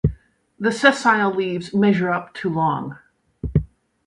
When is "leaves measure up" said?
1.31-2.33